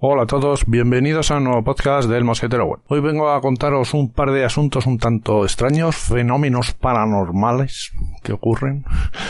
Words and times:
Hola 0.00 0.22
a 0.22 0.26
todos, 0.26 0.64
bienvenidos 0.68 1.32
a 1.32 1.38
un 1.38 1.44
nuevo 1.44 1.64
podcast 1.64 2.08
del 2.08 2.22
Mosquetero 2.22 2.66
Web. 2.66 2.82
Hoy 2.86 3.00
vengo 3.00 3.30
a 3.30 3.40
contaros 3.40 3.94
un 3.94 4.12
par 4.12 4.30
de 4.30 4.44
asuntos 4.44 4.86
un 4.86 4.96
tanto 4.96 5.42
extraños, 5.42 5.96
fenómenos 5.96 6.72
paranormales 6.72 7.90
que 8.22 8.32
ocurren. 8.32 8.84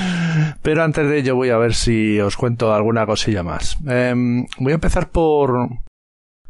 Pero 0.63 0.83
antes 0.83 1.09
de 1.09 1.21
ello 1.21 1.37
voy 1.37 1.49
a 1.49 1.57
ver 1.57 1.73
si 1.73 2.21
os 2.21 2.37
cuento 2.37 2.75
alguna 2.75 3.07
cosilla 3.07 3.43
más. 3.43 3.79
Em, 3.87 4.45
voy 4.59 4.73
a 4.73 4.75
empezar 4.75 5.09
por, 5.09 5.71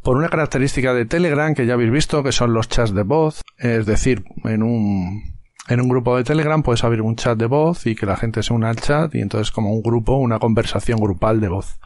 por 0.03 0.17
una 0.17 0.29
característica 0.29 0.93
de 0.93 1.07
Telegram 1.07 1.55
que 1.55 1.65
ya 1.65 1.75
habéis 1.75 1.93
visto, 1.93 2.25
que 2.25 2.33
son 2.33 2.53
los 2.53 2.69
chats 2.69 2.93
de 2.93 3.05
voz. 3.05 3.43
Es 3.57 3.87
decir, 3.87 4.25
en 4.43 4.65
un, 4.65 5.39
en 5.69 5.81
un 5.81 5.89
grupo 5.89 6.17
de 6.17 6.25
Telegram 6.25 6.61
puedes 6.65 6.83
abrir 6.83 7.03
un 7.03 7.15
chat 7.15 7.39
de 7.39 7.47
voz 7.47 7.87
y 7.87 7.95
que 7.95 8.05
la 8.05 8.17
gente 8.17 8.43
se 8.43 8.53
una 8.53 8.71
al 8.71 8.81
chat 8.81 9.15
y 9.15 9.21
entonces 9.21 9.53
como 9.53 9.73
un 9.73 9.81
grupo, 9.81 10.17
una 10.17 10.41
conversación 10.41 10.99
grupal 10.99 11.41
de 11.41 11.51
voz. 11.51 11.79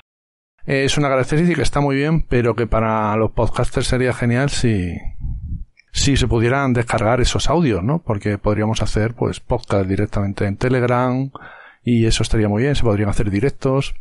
Es 0.65 0.97
una 0.97 1.09
característica 1.09 1.57
que 1.57 1.63
está 1.63 1.81
muy 1.81 1.97
bien, 1.97 2.23
pero 2.23 2.55
que 2.55 2.67
para 2.67 3.17
los 3.17 3.33
podcasters 3.33 3.89
sería 3.89 4.13
genial 4.13 4.51
si, 4.51 4.95
si 5.93 6.17
se 6.17 6.29
pudieran 6.29 6.73
descargar 6.73 7.21
esos 7.21 7.49
audios, 7.49 7.83
¿no? 7.83 8.01
Porque 8.01 8.39
podríamos 8.39 8.81
hacer, 8.83 9.15
pues, 9.15 9.41
podcast 9.41 9.87
directamente 9.87 10.47
en 10.47 10.57
Telegram 10.57 11.31
y 11.85 12.07
eso 12.07 12.23
estaría 12.23 12.49
muy 12.49 12.63
bien, 12.63 12.77
se 12.77 12.85
podrían 12.85 13.09
hacer 13.09 13.31
directos. 13.31 13.95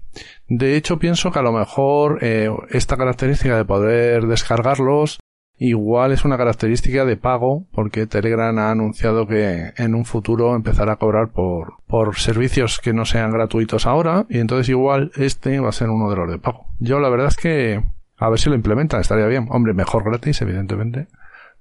De 0.48 0.76
hecho, 0.76 1.00
pienso 1.00 1.32
que 1.32 1.40
a 1.40 1.44
lo 1.44 1.52
mejor 1.52 2.20
eh, 2.22 2.50
esta 2.70 2.96
característica 2.96 3.58
de 3.58 3.66
poder 3.66 4.28
descargarlos 4.28 5.20
Igual 5.64 6.12
es 6.12 6.26
una 6.26 6.40
característica 6.40 7.06
de 7.06 7.18
pago 7.18 7.68
porque 7.72 8.08
Telegram 8.08 8.58
ha 8.58 8.72
anunciado 8.72 9.28
que 9.28 9.74
en 9.78 9.94
un 9.94 10.06
futuro 10.06 10.56
empezará 10.56 10.94
a 10.94 10.96
cobrar 10.96 11.30
por, 11.30 11.74
por 11.86 12.18
servicios 12.18 12.80
que 12.80 12.94
no 12.94 13.06
sean 13.06 13.30
gratuitos 13.32 13.86
ahora 13.86 14.26
y 14.28 14.40
entonces 14.40 14.70
igual 14.70 15.12
este 15.18 15.60
va 15.60 15.70
a 15.70 15.72
ser 15.72 15.92
uno 15.92 16.10
de 16.10 16.16
los 16.16 16.32
de 16.32 16.40
pago. 16.40 16.66
Yo 16.80 17.00
la 17.00 17.10
verdad 17.10 17.28
es 17.28 17.36
que 17.36 17.84
a 18.18 18.30
ver 18.32 18.40
si 18.40 18.50
lo 18.50 18.56
implementan, 18.56 19.02
estaría 19.02 19.28
bien. 19.28 19.46
Hombre, 19.52 19.76
mejor 19.76 20.04
gratis, 20.04 20.42
evidentemente. 20.42 21.06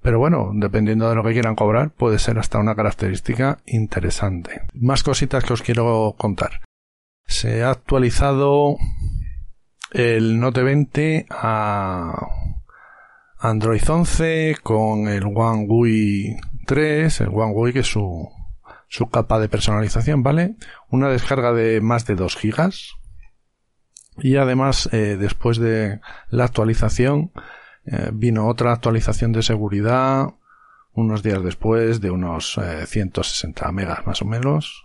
Pero 0.01 0.19
bueno, 0.19 0.51
dependiendo 0.55 1.11
de 1.11 1.15
lo 1.15 1.23
que 1.23 1.35
quieran 1.35 1.55
cobrar, 1.55 1.91
puede 1.91 2.19
ser 2.19 2.39
hasta 2.39 2.59
una 2.59 2.75
característica 2.75 3.59
interesante. 3.67 4.63
Más 4.73 5.03
cositas 5.03 5.45
que 5.45 5.53
os 5.53 5.61
quiero 5.61 6.15
contar. 6.17 6.63
Se 7.27 7.65
ha 7.65 7.71
actualizado 7.71 8.77
el 9.93 10.41
Note 10.41 10.63
20 10.63 11.27
a 11.29 12.29
Android 13.41 13.83
11 13.89 14.59
con 14.63 15.09
el 15.09 15.25
One 15.25 15.67
UI 15.67 16.37
3, 16.67 17.23
el 17.23 17.29
One 17.29 17.53
UI 17.55 17.73
que 17.73 17.79
es 17.81 17.87
su, 17.87 18.29
su 18.89 19.09
capa 19.09 19.41
de 19.41 19.49
personalización, 19.49 20.23
¿vale? 20.23 20.57
Una 20.91 21.09
descarga 21.09 21.53
de 21.53 21.81
más 21.81 22.07
de 22.07 22.17
2 22.17 22.37
gigas. 22.37 22.97
Y 24.19 24.37
además, 24.37 24.91
eh, 24.93 25.17
después 25.19 25.57
de 25.57 26.01
la 26.29 26.45
actualización, 26.45 27.33
eh, 27.87 28.11
vino 28.13 28.47
otra 28.47 28.73
actualización 28.73 29.33
de 29.33 29.43
seguridad 29.43 30.35
unos 30.93 31.23
días 31.23 31.43
después 31.43 32.01
de 32.03 32.11
unos 32.11 32.61
160 32.87 33.67
eh, 33.67 33.73
megas 33.73 34.07
más 34.07 34.21
o 34.21 34.27
menos. 34.27 34.85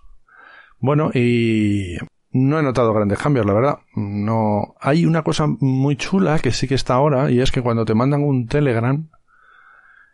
Bueno, 0.79 1.11
y 1.13 1.97
no 2.35 2.59
he 2.59 2.63
notado 2.63 2.93
grandes 2.93 3.17
cambios, 3.17 3.45
la 3.45 3.53
verdad. 3.53 3.79
No. 3.95 4.75
Hay 4.81 5.05
una 5.05 5.23
cosa 5.23 5.47
muy 5.47 5.95
chula 5.95 6.39
que 6.39 6.51
sí 6.51 6.67
que 6.67 6.75
está 6.75 6.95
ahora 6.95 7.31
y 7.31 7.39
es 7.39 7.49
que 7.49 7.61
cuando 7.61 7.85
te 7.85 7.95
mandan 7.95 8.23
un 8.23 8.47
Telegram, 8.47 9.07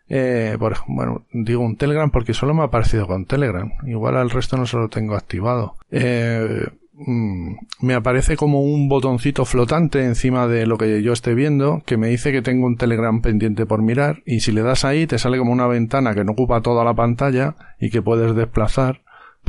eh, 0.07 0.55
por, 0.59 0.77
bueno, 0.87 1.25
digo 1.33 1.63
un 1.63 1.77
Telegram 1.77 2.11
porque 2.11 2.35
solo 2.35 2.53
me 2.53 2.61
ha 2.61 2.65
aparecido 2.65 3.07
con 3.07 3.25
Telegram. 3.25 3.71
Igual 3.87 4.17
al 4.17 4.29
resto 4.29 4.55
no 4.55 4.67
se 4.67 4.77
lo 4.77 4.87
tengo 4.87 5.15
activado. 5.15 5.77
Eh, 5.89 6.67
mm, 6.93 7.55
me 7.79 7.95
aparece 7.95 8.37
como 8.37 8.61
un 8.61 8.87
botoncito 8.87 9.43
flotante 9.43 10.05
encima 10.05 10.47
de 10.47 10.67
lo 10.67 10.77
que 10.77 11.01
yo 11.01 11.13
esté 11.13 11.33
viendo 11.33 11.81
que 11.87 11.97
me 11.97 12.09
dice 12.09 12.31
que 12.31 12.43
tengo 12.43 12.67
un 12.67 12.77
Telegram 12.77 13.19
pendiente 13.21 13.65
por 13.65 13.81
mirar 13.81 14.21
y 14.27 14.41
si 14.41 14.51
le 14.51 14.61
das 14.61 14.85
ahí 14.85 15.07
te 15.07 15.17
sale 15.17 15.39
como 15.39 15.53
una 15.53 15.65
ventana 15.65 16.13
que 16.13 16.23
no 16.23 16.33
ocupa 16.33 16.61
toda 16.61 16.83
la 16.83 16.93
pantalla 16.93 17.55
y 17.79 17.89
que 17.89 18.03
puedes 18.03 18.35
desplazar 18.35 19.01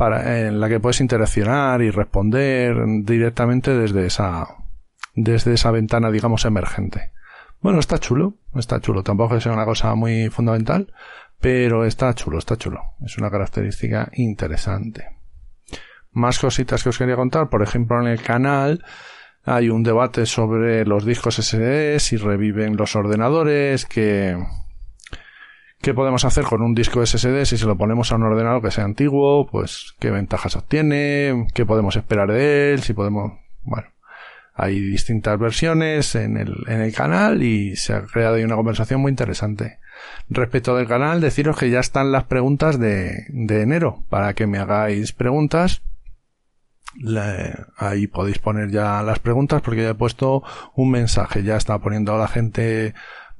en 0.07 0.59
la 0.59 0.69
que 0.69 0.79
puedes 0.79 1.01
interaccionar 1.01 1.81
y 1.81 1.89
responder 1.89 2.75
directamente 3.03 3.75
desde 3.75 4.05
esa, 4.05 4.47
desde 5.15 5.53
esa 5.53 5.71
ventana, 5.71 6.11
digamos, 6.11 6.45
emergente. 6.45 7.11
Bueno, 7.61 7.79
está 7.79 7.97
chulo, 7.97 8.35
está 8.55 8.79
chulo. 8.81 9.03
Tampoco 9.03 9.37
es 9.37 9.45
una 9.45 9.65
cosa 9.65 9.95
muy 9.95 10.29
fundamental, 10.29 10.93
pero 11.39 11.85
está 11.85 12.13
chulo, 12.13 12.39
está 12.39 12.57
chulo. 12.57 12.81
Es 13.05 13.17
una 13.17 13.31
característica 13.31 14.09
interesante. 14.13 15.07
Más 16.11 16.39
cositas 16.39 16.83
que 16.83 16.89
os 16.89 16.97
quería 16.97 17.15
contar. 17.15 17.49
Por 17.49 17.63
ejemplo, 17.63 17.99
en 18.01 18.07
el 18.07 18.21
canal 18.21 18.83
hay 19.45 19.69
un 19.69 19.83
debate 19.83 20.25
sobre 20.25 20.85
los 20.85 21.05
discos 21.05 21.35
SD, 21.35 21.99
si 21.99 22.17
reviven 22.17 22.77
los 22.77 22.95
ordenadores, 22.95 23.85
que, 23.85 24.37
¿Qué 25.83 25.93
podemos 25.93 26.23
hacer 26.23 26.45
con 26.45 26.61
un 26.61 26.73
disco 26.73 27.05
SSD 27.05 27.43
si 27.43 27.57
se 27.57 27.65
lo 27.65 27.77
ponemos 27.77 28.09
a 28.09 28.15
un 28.15 28.23
ordenador 28.23 28.61
que 28.61 28.71
sea 28.71 28.85
antiguo? 28.85 29.45
Pues 29.45 29.95
qué 29.99 30.11
ventajas 30.11 30.55
obtiene, 30.55 31.47
qué 31.53 31.65
podemos 31.65 31.97
esperar 31.97 32.31
de 32.31 32.71
él, 32.71 32.83
si 32.83 32.93
podemos, 32.93 33.33
bueno, 33.63 33.89
hay 34.53 34.79
distintas 34.79 35.37
versiones 35.37 36.15
en 36.15 36.37
el, 36.37 36.55
en 36.67 36.79
el 36.79 36.93
canal 36.95 37.43
y 37.43 37.75
se 37.75 37.91
ha 37.91 38.03
creado 38.03 38.35
ahí 38.35 38.45
una 38.45 38.55
conversación 38.55 39.01
muy 39.01 39.09
interesante. 39.09 39.79
Respecto 40.29 40.73
del 40.77 40.87
canal, 40.87 41.19
deciros 41.19 41.57
que 41.57 41.69
ya 41.69 41.81
están 41.81 42.13
las 42.13 42.23
preguntas 42.23 42.79
de, 42.79 43.25
de 43.27 43.61
enero 43.61 44.05
para 44.07 44.33
que 44.35 44.47
me 44.47 44.59
hagáis 44.59 45.11
preguntas. 45.11 45.81
ahí 47.75 48.07
podéis 48.07 48.39
poner 48.39 48.71
ya 48.71 49.03
las 49.03 49.19
preguntas 49.19 49.61
porque 49.61 49.83
ya 49.83 49.89
he 49.89 49.95
puesto 49.95 50.43
un 50.75 50.91
mensaje, 50.91 51.43
ya 51.43 51.57
está 51.57 51.77
poniendo 51.79 52.15
a 52.15 52.19
la 52.19 52.29
gente 52.29 52.93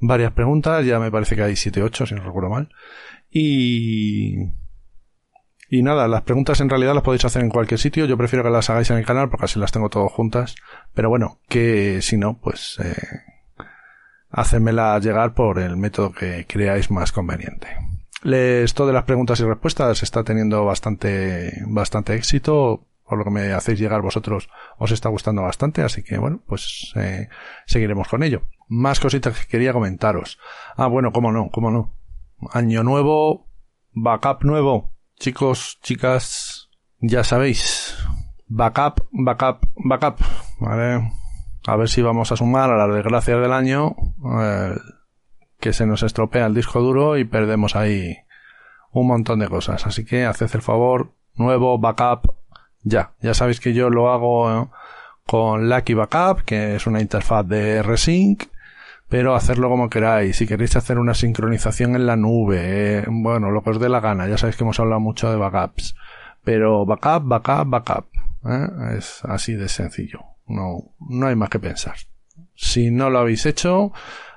varias 0.06 0.32
preguntas, 0.32 0.84
ya 0.84 0.98
me 0.98 1.10
parece 1.10 1.36
que 1.36 1.42
hay 1.42 1.56
7 1.56 1.82
8 1.82 2.06
si 2.06 2.14
no 2.14 2.22
recuerdo 2.22 2.50
mal. 2.50 2.68
Y 3.30 4.36
y 5.74 5.82
nada, 5.82 6.06
las 6.06 6.22
preguntas 6.22 6.60
en 6.60 6.68
realidad 6.68 6.94
las 6.94 7.02
podéis 7.02 7.24
hacer 7.24 7.42
en 7.42 7.50
cualquier 7.50 7.80
sitio. 7.80 8.04
Yo 8.04 8.16
prefiero 8.16 8.44
que 8.44 8.50
las 8.50 8.70
hagáis 8.70 8.90
en 8.90 8.98
el 8.98 9.06
canal 9.06 9.28
porque 9.28 9.46
así 9.46 9.58
las 9.58 9.72
tengo 9.72 9.88
todas 9.88 10.12
juntas. 10.12 10.54
Pero 10.94 11.08
bueno, 11.08 11.40
que 11.48 12.00
si 12.00 12.16
no, 12.16 12.38
pues 12.38 12.78
eh, 12.80 12.94
llegar 15.00 15.34
por 15.34 15.58
el 15.58 15.76
método 15.76 16.12
que 16.12 16.46
creáis 16.46 16.92
más 16.92 17.10
conveniente. 17.10 17.68
Esto 18.22 18.86
de 18.86 18.92
las 18.92 19.02
preguntas 19.02 19.40
y 19.40 19.44
respuestas 19.44 20.02
está 20.04 20.22
teniendo 20.22 20.64
bastante, 20.64 21.52
bastante 21.66 22.14
éxito. 22.14 22.86
Por 23.04 23.18
lo 23.18 23.24
que 23.24 23.30
me 23.30 23.52
hacéis 23.52 23.78
llegar 23.80 24.00
vosotros 24.00 24.48
os 24.78 24.92
está 24.92 25.08
gustando 25.08 25.42
bastante. 25.42 25.82
Así 25.82 26.04
que 26.04 26.18
bueno, 26.18 26.40
pues 26.46 26.92
eh, 26.94 27.28
seguiremos 27.66 28.06
con 28.06 28.22
ello 28.22 28.42
más 28.68 29.00
cositas 29.00 29.38
que 29.38 29.46
quería 29.46 29.72
comentaros. 29.72 30.38
Ah, 30.76 30.86
bueno, 30.86 31.12
cómo 31.12 31.32
no, 31.32 31.50
cómo 31.50 31.70
no. 31.70 31.92
Año 32.52 32.82
nuevo, 32.82 33.46
backup 33.92 34.44
nuevo. 34.44 34.90
Chicos, 35.16 35.78
chicas, 35.82 36.70
ya 37.00 37.24
sabéis. 37.24 37.96
Backup, 38.46 39.06
backup, 39.12 39.66
backup. 39.76 40.20
Vale. 40.60 41.12
A 41.66 41.76
ver 41.76 41.88
si 41.88 42.02
vamos 42.02 42.30
a 42.32 42.36
sumar 42.36 42.70
a 42.70 42.76
las 42.76 42.94
desgracias 42.94 43.40
del 43.40 43.52
año. 43.52 43.94
Eh, 44.40 44.74
que 45.60 45.72
se 45.72 45.86
nos 45.86 46.02
estropea 46.02 46.46
el 46.46 46.54
disco 46.54 46.80
duro 46.80 47.16
y 47.16 47.24
perdemos 47.24 47.74
ahí 47.74 48.18
un 48.92 49.06
montón 49.06 49.38
de 49.38 49.48
cosas. 49.48 49.86
Así 49.86 50.04
que 50.04 50.26
haced 50.26 50.50
el 50.54 50.62
favor, 50.62 51.12
nuevo 51.34 51.78
backup, 51.78 52.34
ya. 52.82 53.12
Ya 53.20 53.34
sabéis 53.34 53.60
que 53.60 53.72
yo 53.72 53.88
lo 53.88 54.12
hago 54.12 54.70
con 55.26 55.68
Lucky 55.70 55.94
Backup, 55.94 56.42
que 56.44 56.76
es 56.76 56.86
una 56.86 57.00
interfaz 57.00 57.46
de 57.46 57.82
Resync 57.82 58.44
pero 59.08 59.34
hacerlo 59.34 59.68
como 59.68 59.90
queráis. 59.90 60.36
Si 60.36 60.46
queréis 60.46 60.76
hacer 60.76 60.98
una 60.98 61.14
sincronización 61.14 61.94
en 61.94 62.06
la 62.06 62.16
nube, 62.16 62.98
eh, 62.98 63.04
bueno, 63.08 63.50
lo 63.50 63.62
que 63.62 63.70
os 63.70 63.80
dé 63.80 63.88
la 63.88 64.00
gana. 64.00 64.26
Ya 64.26 64.38
sabéis 64.38 64.56
que 64.56 64.64
hemos 64.64 64.80
hablado 64.80 65.00
mucho 65.00 65.30
de 65.30 65.36
backups. 65.36 65.94
Pero 66.42 66.84
backup, 66.84 67.26
backup, 67.26 67.68
backup. 67.68 68.06
¿eh? 68.46 68.96
Es 68.98 69.24
así 69.24 69.54
de 69.54 69.68
sencillo. 69.68 70.20
No, 70.46 70.92
no 71.00 71.26
hay 71.26 71.36
más 71.36 71.48
que 71.48 71.58
pensar. 71.58 71.96
Si 72.54 72.90
no 72.90 73.10
lo 73.10 73.18
habéis 73.18 73.46
hecho, 73.46 73.92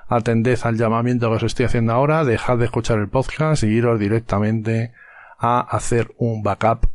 atended 0.08 0.58
al 0.62 0.76
llamamiento 0.76 1.28
que 1.28 1.36
os 1.36 1.42
estoy 1.42 1.66
haciendo 1.66 1.92
ahora, 1.92 2.24
dejad 2.24 2.58
de 2.58 2.64
escuchar 2.64 2.98
el 2.98 3.08
podcast 3.08 3.62
y 3.62 3.66
iros 3.66 4.00
directamente 4.00 4.92
a 5.38 5.60
hacer 5.60 6.14
un 6.18 6.42
backup 6.42 6.88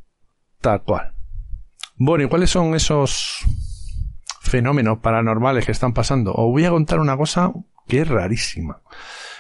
tal 0.62 0.82
cual. 0.82 1.14
Bueno, 1.96 2.26
¿y 2.26 2.28
cuáles 2.28 2.50
son 2.50 2.74
esos 2.76 3.46
fenómenos 4.54 5.00
paranormales 5.00 5.66
que 5.66 5.72
están 5.72 5.94
pasando, 5.94 6.32
os 6.32 6.52
voy 6.52 6.64
a 6.66 6.70
contar 6.70 7.00
una 7.00 7.18
cosa 7.18 7.52
que 7.88 8.02
es 8.02 8.08
rarísima. 8.08 8.84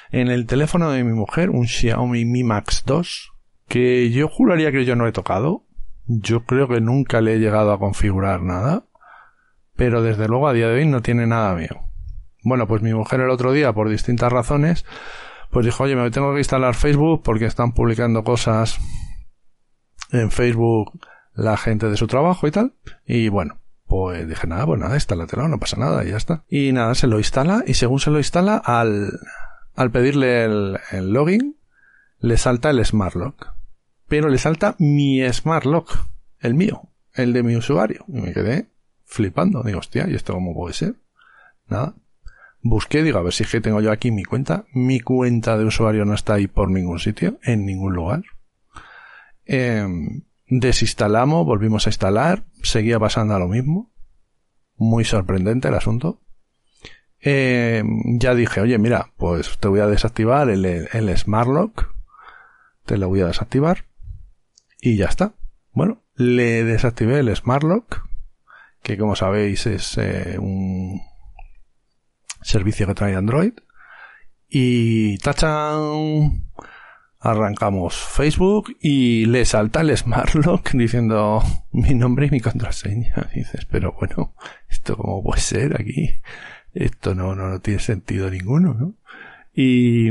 En 0.09 0.27
el 0.29 0.47
teléfono 0.47 0.89
de 0.89 1.03
mi 1.03 1.13
mujer, 1.13 1.51
un 1.51 1.67
Xiaomi 1.67 2.25
Mi 2.25 2.43
Max 2.43 2.81
2, 2.87 3.31
que 3.67 4.09
yo 4.09 4.27
juraría 4.27 4.71
que 4.71 4.85
yo 4.85 4.95
no 4.95 5.05
he 5.05 5.11
tocado. 5.11 5.67
Yo 6.07 6.45
creo 6.45 6.67
que 6.67 6.81
nunca 6.81 7.21
le 7.21 7.35
he 7.35 7.39
llegado 7.39 7.71
a 7.73 7.77
configurar 7.77 8.41
nada. 8.41 8.87
Pero 9.75 10.01
desde 10.01 10.27
luego 10.27 10.47
a 10.47 10.53
día 10.53 10.67
de 10.67 10.79
hoy 10.79 10.87
no 10.87 11.03
tiene 11.03 11.27
nada 11.27 11.53
mío. 11.53 11.91
Bueno, 12.43 12.67
pues 12.67 12.81
mi 12.81 12.91
mujer 12.91 13.19
el 13.19 13.29
otro 13.29 13.51
día, 13.51 13.71
por 13.71 13.89
distintas 13.89 14.33
razones, 14.33 14.83
pues 15.51 15.63
dijo, 15.63 15.83
oye, 15.83 15.95
me 15.95 16.09
tengo 16.09 16.33
que 16.33 16.39
instalar 16.39 16.73
Facebook 16.73 17.21
porque 17.23 17.45
están 17.45 17.73
publicando 17.73 18.23
cosas 18.23 18.79
en 20.11 20.31
Facebook 20.31 20.99
la 21.35 21.55
gente 21.55 21.87
de 21.87 21.97
su 21.97 22.07
trabajo 22.07 22.47
y 22.47 22.51
tal. 22.51 22.73
Y 23.05 23.29
bueno, 23.29 23.59
pues 23.93 24.27
dije, 24.27 24.47
nada, 24.47 24.65
pues 24.65 24.79
nada, 24.79 24.95
instálatelo, 24.95 25.47
no 25.47 25.59
pasa 25.59 25.77
nada, 25.77 26.03
y 26.03 26.09
ya 26.09 26.17
está. 26.17 26.43
Y 26.49 26.71
nada, 26.71 26.95
se 26.95 27.05
lo 27.05 27.19
instala 27.19 27.63
y 27.67 27.75
según 27.75 27.99
se 27.99 28.09
lo 28.09 28.17
instala, 28.17 28.57
al, 28.57 29.19
al 29.75 29.91
pedirle 29.91 30.45
el, 30.45 30.79
el 30.89 31.13
login, 31.13 31.57
le 32.17 32.37
salta 32.37 32.71
el 32.71 32.83
Smart 32.83 33.13
Lock. 33.13 33.53
Pero 34.07 34.29
le 34.29 34.39
salta 34.39 34.75
mi 34.79 35.21
Smart 35.31 35.65
Lock, 35.65 35.95
el 36.39 36.55
mío, 36.55 36.89
el 37.13 37.33
de 37.33 37.43
mi 37.43 37.55
usuario. 37.55 38.03
Y 38.07 38.19
me 38.19 38.33
quedé 38.33 38.65
flipando. 39.05 39.61
Digo, 39.61 39.77
hostia, 39.77 40.09
¿y 40.09 40.15
esto 40.15 40.33
cómo 40.33 40.55
puede 40.55 40.73
ser? 40.73 40.95
Nada. 41.67 41.93
Busqué, 42.63 43.03
digo, 43.03 43.19
a 43.19 43.21
ver 43.21 43.31
si 43.31 43.43
es 43.43 43.51
que 43.51 43.61
tengo 43.61 43.79
yo 43.79 43.91
aquí 43.91 44.09
mi 44.09 44.23
cuenta. 44.23 44.65
Mi 44.73 45.01
cuenta 45.01 45.55
de 45.55 45.65
usuario 45.65 46.03
no 46.03 46.15
está 46.15 46.33
ahí 46.33 46.47
por 46.47 46.71
ningún 46.71 46.97
sitio, 46.97 47.37
en 47.43 47.63
ningún 47.67 47.93
lugar. 47.93 48.23
Eh, 49.45 49.85
Desinstalamos, 50.47 51.45
volvimos 51.45 51.87
a 51.87 51.89
instalar, 51.89 52.43
seguía 52.61 52.99
pasando 52.99 53.35
a 53.35 53.39
lo 53.39 53.47
mismo. 53.47 53.91
Muy 54.75 55.05
sorprendente 55.05 55.69
el 55.69 55.75
asunto. 55.75 56.21
Eh, 57.25 57.83
ya 58.19 58.35
dije, 58.35 58.59
oye, 58.59 58.77
mira, 58.77 59.13
pues 59.17 59.57
te 59.57 59.69
voy 59.69 59.79
a 59.79 59.87
desactivar 59.87 60.49
el, 60.49 61.17
Smart 61.17 61.47
Lock. 61.47 61.93
Te 62.85 62.97
lo 62.97 63.07
voy 63.07 63.21
a 63.21 63.27
desactivar. 63.27 63.85
Y 64.81 64.97
ya 64.97 65.05
está. 65.05 65.33
Bueno, 65.71 66.03
le 66.15 66.65
desactivé 66.65 67.19
el 67.19 67.33
Smart 67.35 67.63
Lock, 67.63 68.05
que 68.81 68.97
como 68.97 69.15
sabéis 69.15 69.65
es 69.65 69.97
eh, 69.97 70.37
un 70.37 71.01
servicio 72.41 72.85
que 72.87 72.93
trae 72.93 73.15
Android. 73.15 73.53
Y 74.49 75.17
tachan 75.19 76.43
arrancamos 77.23 77.95
Facebook 77.95 78.75
y 78.81 79.25
le 79.27 79.45
salta 79.45 79.79
el 79.79 79.95
Smart 79.97 80.35
Lock 80.35 80.71
diciendo 80.73 81.41
mi 81.71 81.95
nombre 81.95 82.27
y 82.27 82.31
mi 82.31 82.41
contraseña. 82.41 83.29
dices, 83.35 83.65
pero 83.65 83.93
bueno, 83.93 84.33
¿esto 84.69 84.97
cómo 84.97 85.23
puede 85.23 85.41
ser 85.41 85.79
aquí? 85.79 86.19
Esto 86.73 87.15
no, 87.15 87.33
no, 87.33 87.47
no 87.47 87.59
tiene 87.61 87.79
sentido 87.79 88.29
ninguno, 88.29 88.73
¿no? 88.73 88.95
Y 89.55 90.09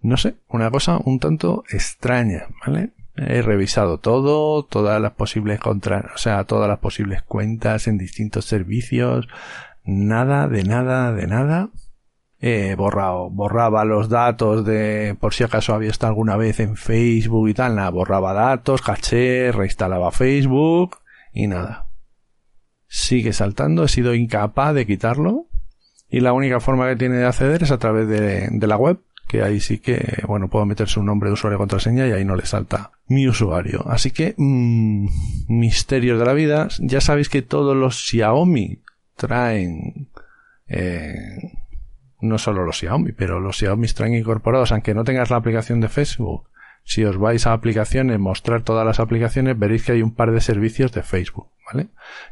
no 0.00 0.16
sé, 0.16 0.36
una 0.48 0.70
cosa 0.70 0.98
un 1.04 1.18
tanto 1.18 1.64
extraña, 1.70 2.46
¿vale? 2.66 2.92
He 3.16 3.42
revisado 3.42 3.98
todo, 3.98 4.64
todas 4.64 5.02
las 5.02 5.12
posibles 5.12 5.60
contra, 5.60 6.12
o 6.14 6.18
sea, 6.18 6.44
todas 6.44 6.66
las 6.66 6.78
posibles 6.78 7.22
cuentas 7.22 7.88
en 7.88 7.98
distintos 7.98 8.46
servicios, 8.46 9.28
nada, 9.84 10.48
de 10.48 10.64
nada, 10.64 11.12
de 11.12 11.26
nada 11.26 11.68
eh, 12.44 12.74
borraba 12.76 13.84
los 13.84 14.08
datos 14.08 14.66
de 14.66 15.16
por 15.20 15.32
si 15.32 15.44
acaso 15.44 15.74
había 15.74 15.90
estado 15.90 16.10
alguna 16.10 16.36
vez 16.36 16.58
en 16.58 16.76
Facebook 16.76 17.48
y 17.48 17.54
tal, 17.54 17.76
nada, 17.76 17.90
borraba 17.90 18.32
datos, 18.32 18.82
caché, 18.82 19.52
reinstalaba 19.52 20.10
Facebook 20.10 20.98
y 21.32 21.46
nada. 21.46 21.86
Sigue 22.88 23.32
saltando, 23.32 23.84
he 23.84 23.88
sido 23.88 24.12
incapaz 24.12 24.74
de 24.74 24.86
quitarlo 24.86 25.46
y 26.10 26.18
la 26.18 26.32
única 26.32 26.58
forma 26.58 26.88
que 26.88 26.96
tiene 26.96 27.18
de 27.18 27.26
acceder 27.26 27.62
es 27.62 27.70
a 27.70 27.78
través 27.78 28.08
de, 28.08 28.48
de 28.50 28.66
la 28.66 28.76
web, 28.76 28.98
que 29.28 29.42
ahí 29.42 29.60
sí 29.60 29.78
que, 29.78 30.24
bueno, 30.26 30.48
puedo 30.48 30.66
meter 30.66 30.88
su 30.88 31.00
nombre 31.04 31.30
de 31.30 31.34
usuario 31.34 31.56
y 31.56 31.60
contraseña 31.60 32.08
y 32.08 32.12
ahí 32.12 32.24
no 32.24 32.34
le 32.34 32.44
salta 32.44 32.90
mi 33.06 33.28
usuario. 33.28 33.84
Así 33.88 34.10
que, 34.10 34.34
mmm, 34.36 35.06
misterios 35.46 36.18
de 36.18 36.26
la 36.26 36.32
vida, 36.32 36.66
ya 36.80 37.00
sabéis 37.00 37.28
que 37.28 37.42
todos 37.42 37.76
los 37.76 38.04
Xiaomi 38.04 38.80
traen 39.16 40.08
eh, 40.66 41.61
no 42.22 42.38
solo 42.38 42.64
los 42.64 42.78
Xiaomi, 42.78 43.12
pero 43.12 43.40
los 43.40 43.58
Xiaomi 43.58 43.88
traen 43.88 44.14
incorporados, 44.14 44.72
aunque 44.72 44.94
no 44.94 45.04
tengas 45.04 45.30
la 45.30 45.36
aplicación 45.36 45.80
de 45.80 45.88
Facebook. 45.88 46.48
Si 46.84 47.04
os 47.04 47.16
vais 47.16 47.46
a 47.46 47.52
aplicaciones, 47.52 48.18
mostrar 48.18 48.62
todas 48.62 48.84
las 48.84 48.98
aplicaciones, 48.98 49.58
veréis 49.58 49.84
que 49.84 49.92
hay 49.92 50.02
un 50.02 50.14
par 50.14 50.32
de 50.32 50.40
servicios 50.40 50.90
de 50.92 51.02
Facebook, 51.02 51.48
¿vale? 51.66 51.88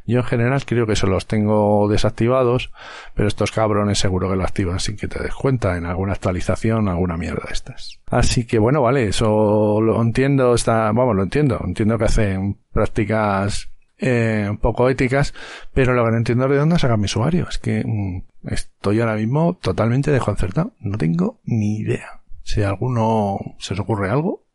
Yo 0.07 0.19
en 0.19 0.25
general 0.25 0.65
creo 0.65 0.87
que 0.87 0.97
se 0.97 1.07
los 1.07 1.27
tengo 1.27 1.89
desactivados, 1.89 2.73
pero 3.15 3.29
estos 3.29 3.53
cabrones 3.53 3.99
seguro 3.99 4.29
que 4.29 4.37
lo 4.37 4.43
activan 4.43 4.81
sin 4.81 4.97
que 4.97 5.07
te 5.07 5.23
des 5.23 5.35
cuenta 5.35 5.77
en 5.77 5.87
alguna 5.87 6.15
actualización, 6.15 6.89
alguna 6.89 7.17
mierda 7.17 7.45
de 7.47 7.53
estas. 7.53 8.01
Así 8.07 8.45
que 8.45 8.59
bueno, 8.59 8.83
vale, 8.83 9.07
eso 9.07 9.81
lo 9.81 10.03
entiendo, 10.03 10.55
está, 10.55 10.91
vamos, 10.93 11.15
lo 11.15 11.23
entiendo, 11.23 11.61
entiendo 11.65 11.97
que 11.97 12.05
hacen 12.05 12.59
prácticas 12.73 13.70
eh, 14.01 14.47
un 14.49 14.59
poco 14.59 14.89
éticas, 14.89 15.35
pero 15.75 15.93
lo 15.95 16.05
que 16.05 16.11
no 16.11 16.17
entiendo 16.17 16.49
de 16.49 16.57
dónde 16.57 16.79
saca 16.79 16.97
mi 16.97 17.05
usuario. 17.05 17.47
Es 17.49 17.59
que 17.59 17.85
mm, 17.85 18.49
estoy 18.49 19.01
ahora 19.01 19.17
mismo 19.17 19.59
totalmente 19.61 20.11
desconcertado. 20.11 20.73
No 20.81 20.99
tengo 20.99 21.41
ni 21.45 21.79
idea. 21.79 22.23
Si 22.43 22.63
a 22.63 22.69
alguno 22.69 23.39
se 23.59 23.75
os 23.75 23.81
ocurre 23.81 24.11
algo, 24.11 24.47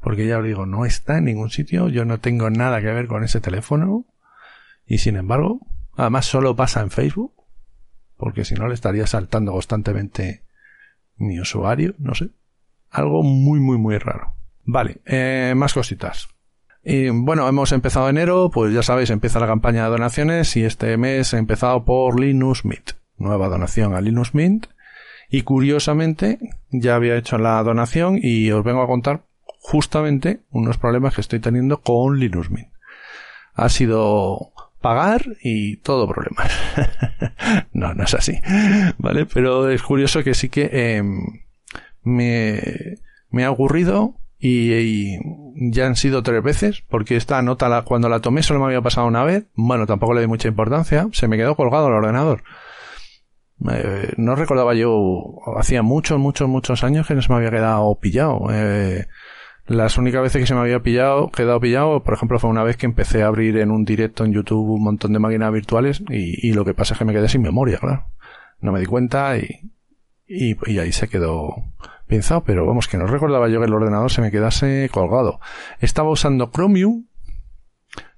porque 0.00 0.26
ya 0.26 0.38
os 0.38 0.44
digo, 0.44 0.66
no 0.66 0.84
está 0.84 1.18
en 1.18 1.24
ningún 1.24 1.50
sitio, 1.50 1.88
yo 1.88 2.04
no 2.04 2.18
tengo 2.18 2.50
nada 2.50 2.80
que 2.80 2.86
ver 2.88 3.06
con 3.06 3.24
ese 3.24 3.40
teléfono, 3.40 4.06
y 4.86 4.98
sin 4.98 5.16
embargo, 5.16 5.60
además 5.96 6.26
solo 6.26 6.56
pasa 6.56 6.80
en 6.80 6.90
Facebook, 6.90 7.32
porque 8.16 8.44
si 8.44 8.54
no 8.54 8.68
le 8.68 8.74
estaría 8.74 9.06
saltando 9.06 9.52
constantemente 9.52 10.44
mi 11.16 11.40
usuario, 11.40 11.94
no 11.98 12.14
sé. 12.14 12.30
Algo 12.90 13.22
muy, 13.22 13.60
muy, 13.60 13.76
muy 13.78 13.98
raro. 13.98 14.34
Vale, 14.64 15.00
eh, 15.04 15.54
más 15.56 15.74
cositas. 15.74 16.28
Y 16.90 17.10
bueno, 17.10 17.46
hemos 17.46 17.72
empezado 17.72 18.08
enero, 18.08 18.50
pues 18.50 18.72
ya 18.72 18.82
sabéis, 18.82 19.10
empieza 19.10 19.38
la 19.38 19.46
campaña 19.46 19.84
de 19.84 19.90
donaciones 19.90 20.56
y 20.56 20.64
este 20.64 20.96
mes 20.96 21.34
he 21.34 21.36
empezado 21.36 21.84
por 21.84 22.18
Linux 22.18 22.64
Mint. 22.64 22.92
Nueva 23.18 23.48
donación 23.48 23.94
a 23.94 24.00
Linux 24.00 24.34
Mint. 24.34 24.68
Y 25.28 25.42
curiosamente, 25.42 26.38
ya 26.70 26.94
había 26.94 27.16
hecho 27.16 27.36
la 27.36 27.62
donación 27.62 28.18
y 28.22 28.50
os 28.52 28.64
vengo 28.64 28.80
a 28.80 28.86
contar 28.86 29.20
justamente 29.58 30.40
unos 30.50 30.78
problemas 30.78 31.14
que 31.14 31.20
estoy 31.20 31.40
teniendo 31.40 31.82
con 31.82 32.18
Linux 32.18 32.50
Mint. 32.50 32.68
Ha 33.52 33.68
sido 33.68 34.52
pagar 34.80 35.26
y 35.42 35.76
todo 35.76 36.08
problemas. 36.08 36.50
no, 37.74 37.92
no 37.92 38.04
es 38.04 38.14
así. 38.14 38.40
¿Vale? 38.96 39.26
Pero 39.26 39.68
es 39.68 39.82
curioso 39.82 40.24
que 40.24 40.32
sí 40.32 40.48
que 40.48 40.70
em, 40.72 41.42
me, 42.02 42.62
me 43.28 43.44
ha 43.44 43.50
ocurrido 43.50 44.14
y, 44.38 45.18
ya 45.72 45.86
han 45.86 45.96
sido 45.96 46.22
tres 46.22 46.42
veces, 46.42 46.84
porque 46.88 47.16
esta 47.16 47.42
nota 47.42 47.68
la, 47.68 47.82
cuando 47.82 48.08
la 48.08 48.20
tomé 48.20 48.42
solo 48.42 48.60
me 48.60 48.66
había 48.66 48.82
pasado 48.82 49.06
una 49.06 49.24
vez, 49.24 49.46
bueno, 49.54 49.86
tampoco 49.86 50.14
le 50.14 50.20
di 50.20 50.26
mucha 50.26 50.48
importancia, 50.48 51.08
se 51.12 51.26
me 51.26 51.36
quedó 51.36 51.56
colgado 51.56 51.88
el 51.88 51.94
ordenador. 51.94 52.44
Eh, 53.72 54.12
no 54.16 54.36
recordaba 54.36 54.74
yo, 54.74 55.40
hacía 55.56 55.82
muchos, 55.82 56.18
muchos, 56.20 56.48
muchos 56.48 56.84
años 56.84 57.06
que 57.06 57.14
no 57.14 57.22
se 57.22 57.30
me 57.30 57.36
había 57.36 57.50
quedado 57.50 57.92
pillado. 57.96 58.46
Eh, 58.52 59.06
las 59.66 59.98
únicas 59.98 60.22
veces 60.22 60.40
que 60.40 60.46
se 60.46 60.54
me 60.54 60.60
había 60.60 60.80
pillado, 60.80 61.30
quedado 61.30 61.58
pillado, 61.58 62.02
por 62.04 62.14
ejemplo, 62.14 62.38
fue 62.38 62.48
una 62.48 62.62
vez 62.62 62.76
que 62.76 62.86
empecé 62.86 63.24
a 63.24 63.26
abrir 63.26 63.58
en 63.58 63.72
un 63.72 63.84
directo 63.84 64.24
en 64.24 64.32
YouTube 64.32 64.70
un 64.70 64.84
montón 64.84 65.12
de 65.12 65.18
máquinas 65.18 65.52
virtuales 65.52 66.02
y, 66.08 66.52
lo 66.52 66.64
que 66.64 66.74
pasa 66.74 66.94
es 66.94 66.98
que 66.98 67.04
me 67.04 67.12
quedé 67.12 67.28
sin 67.28 67.42
memoria, 67.42 67.78
claro. 67.78 68.04
No 68.60 68.72
me 68.72 68.80
di 68.80 68.86
cuenta 68.86 69.36
y, 69.36 69.48
y 70.26 70.78
ahí 70.78 70.92
se 70.92 71.08
quedó 71.08 71.54
pensado, 72.08 72.42
pero 72.42 72.66
vamos, 72.66 72.88
que 72.88 72.96
no 72.96 73.06
recordaba 73.06 73.48
yo 73.48 73.60
que 73.60 73.66
el 73.66 73.74
ordenador 73.74 74.10
se 74.10 74.20
me 74.20 74.30
quedase 74.30 74.88
colgado. 74.92 75.40
Estaba 75.78 76.10
usando 76.10 76.50
Chromium, 76.50 77.06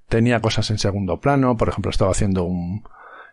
tenía 0.09 0.41
cosas 0.41 0.71
en 0.71 0.79
segundo 0.79 1.21
plano, 1.21 1.57
por 1.57 1.69
ejemplo, 1.69 1.91
estaba 1.91 2.11
haciendo 2.11 2.45
un, 2.45 2.85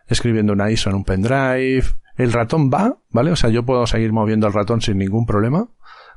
escribiendo 0.06 0.52
una 0.52 0.70
ISO 0.70 0.90
en 0.90 0.96
un 0.96 1.04
pendrive. 1.04 1.84
El 2.16 2.32
ratón 2.32 2.70
va, 2.70 2.98
¿vale? 3.10 3.30
O 3.30 3.36
sea, 3.36 3.50
yo 3.50 3.64
puedo 3.64 3.86
seguir 3.86 4.12
moviendo 4.12 4.46
el 4.46 4.52
ratón 4.52 4.80
sin 4.80 4.98
ningún 4.98 5.24
problema, 5.24 5.68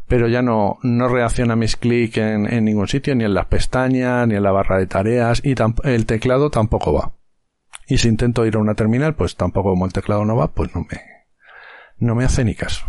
pero 0.08 0.28
ya 0.28 0.42
no, 0.42 0.80
no 0.82 1.08
reacciona 1.08 1.56
mis 1.56 1.76
clics 1.76 2.18
en, 2.18 2.52
en 2.52 2.66
ningún 2.66 2.88
sitio, 2.88 3.16
ni 3.16 3.24
en 3.24 3.34
las 3.34 3.46
pestañas, 3.46 4.28
ni 4.28 4.36
en 4.36 4.44
la 4.44 4.52
barra 4.52 4.80
de 4.80 4.88
tareas, 4.88 5.42
y 5.44 5.56
el 5.84 6.06
teclado 6.06 6.50
tampoco 6.50 6.94
va. 6.94 7.14
Y 7.88 7.98
si 7.98 8.08
intento 8.08 8.46
ir 8.46 8.56
a 8.56 8.60
una 8.60 8.74
terminal, 8.74 9.16
pues 9.16 9.36
tampoco 9.36 9.72
como 9.72 9.86
el 9.86 9.94
teclado 9.94 10.26
no 10.26 10.36
va, 10.36 10.52
pues 10.52 10.74
no 10.74 10.82
me, 10.90 11.02
no 11.98 12.16
me 12.16 12.24
hace 12.24 12.44
ni 12.44 12.56
caso. 12.56 12.86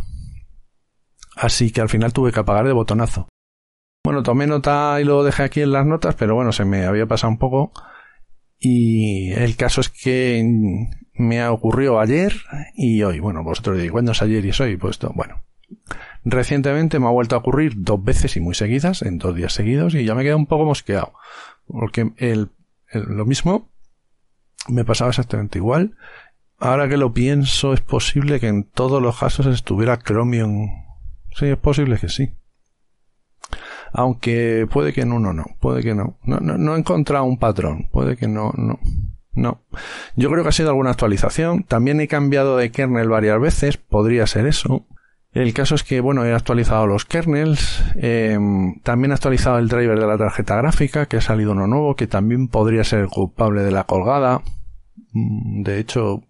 Así 1.37 1.71
que 1.71 1.81
al 1.81 1.89
final 1.89 2.13
tuve 2.13 2.33
que 2.33 2.41
apagar 2.41 2.67
de 2.67 2.73
botonazo. 2.73 3.29
Bueno, 4.05 4.23
tomé 4.23 4.47
nota 4.47 5.01
y 5.01 5.05
lo 5.05 5.23
dejé 5.23 5.45
aquí 5.45 5.61
en 5.61 5.73
las 5.73 5.87
notas, 5.87 6.15
pero 6.17 6.35
bueno, 6.35 6.53
se 6.53 6.65
me 6.65 6.85
había 6.85 7.07
pasado 7.07 7.31
un 7.31 7.39
poco. 7.39 7.73
Y 8.59 9.33
el 9.33 9.57
caso 9.57 9.81
es 9.81 9.89
que 9.89 10.45
me 11.15 11.41
ha 11.41 11.53
ocurrido 11.53 12.01
ayer 12.01 12.35
y 12.75 13.03
hoy. 13.03 13.21
Bueno, 13.21 13.43
vosotros 13.43 13.77
diréis, 13.77 13.93
¿cuándo 13.93 14.13
es 14.13 14.23
ayer 14.23 14.45
y 14.45 14.51
es 14.51 14.61
hoy? 14.61 14.77
Pues 14.77 14.93
esto, 14.93 15.13
bueno. 15.15 15.43
Recientemente 16.25 16.99
me 16.99 17.07
ha 17.07 17.11
vuelto 17.11 17.35
a 17.35 17.39
ocurrir 17.39 17.73
dos 17.77 18.03
veces 18.03 18.37
y 18.37 18.41
muy 18.41 18.55
seguidas, 18.55 19.03
en 19.03 19.19
dos 19.19 19.35
días 19.35 19.53
seguidos, 19.53 19.95
y 19.95 20.05
ya 20.05 20.15
me 20.15 20.23
quedé 20.23 20.35
un 20.35 20.47
poco 20.47 20.65
mosqueado. 20.65 21.15
Porque 21.67 22.13
el, 22.19 22.51
lo 22.93 23.25
mismo 23.25 23.71
me 24.69 24.85
pasaba 24.85 25.11
exactamente 25.11 25.59
igual. 25.59 25.97
Ahora 26.59 26.89
que 26.89 26.97
lo 26.97 27.13
pienso, 27.13 27.73
es 27.73 27.81
posible 27.81 28.39
que 28.39 28.49
en 28.49 28.65
todos 28.65 29.03
los 29.03 29.19
casos 29.19 29.47
estuviera 29.47 29.99
Chromium. 29.99 30.82
Sí, 31.35 31.47
es 31.47 31.59
posible 31.59 31.99
que 31.99 32.09
sí. 32.09 32.31
Aunque 33.93 34.67
puede 34.71 34.93
que 34.93 35.03
en 35.03 35.13
uno 35.13 35.33
no, 35.33 35.45
puede 35.61 35.83
que 35.83 35.95
no. 35.95 36.19
No, 36.25 36.75
he 36.75 36.79
encontrado 36.79 37.25
un 37.25 37.39
patrón, 37.39 37.89
puede 37.93 38.17
que 38.17 38.29
no, 38.29 38.53
no. 38.57 38.79
No. 39.35 39.63
Yo 40.15 40.31
creo 40.31 40.43
que 40.43 40.51
ha 40.51 40.53
sido 40.53 40.69
alguna 40.69 40.91
actualización. 40.91 41.63
También 41.63 42.01
he 42.01 42.09
cambiado 42.09 42.59
de 42.59 42.71
kernel 42.71 43.09
varias 43.09 43.41
veces. 43.41 43.79
Podría 43.79 44.27
ser 44.27 44.47
eso. 44.47 44.87
El 45.33 45.55
caso 45.55 45.75
es 45.75 45.85
que, 45.85 46.01
bueno, 46.01 46.27
he 46.27 46.35
actualizado 46.35 46.87
los 46.87 47.07
kernels. 47.07 47.83
Em, 47.97 48.79
también 48.83 49.13
he 49.13 49.15
actualizado 49.15 49.59
el 49.59 49.69
driver 49.69 49.99
de 49.99 50.07
la 50.07 50.19
tarjeta 50.19 50.57
gráfica, 50.57 51.07
que 51.07 51.17
ha 51.17 51.23
salido 51.23 51.53
uno 51.53 51.67
nuevo, 51.67 51.97
que 51.97 52.07
también 52.07 52.49
podría 52.49 52.85
ser 52.85 53.07
culpable 53.07 53.63
de 53.63 53.71
la 53.71 53.85
colgada. 53.85 54.43
Mm, 55.13 55.63
de 55.63 55.79
hecho, 55.79 56.25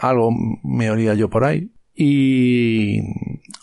algo 0.00 0.30
me 0.64 0.90
olía 0.90 1.14
yo 1.14 1.30
por 1.30 1.44
ahí. 1.44 1.70
Y 1.94 3.00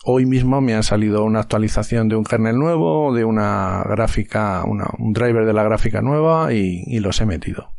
hoy 0.06 0.24
mismo 0.24 0.60
me 0.60 0.74
ha 0.74 0.82
salido 0.82 1.24
una 1.24 1.40
actualización 1.40 2.08
de 2.08 2.16
un 2.16 2.24
kernel 2.24 2.56
nuevo, 2.56 3.14
de 3.14 3.24
una 3.24 3.82
gráfica, 3.84 4.64
un 4.64 5.12
driver 5.12 5.44
de 5.44 5.52
la 5.52 5.64
gráfica 5.64 6.00
nueva 6.00 6.52
y 6.52 6.98
los 7.00 7.20
he 7.20 7.26
metido. 7.26 7.76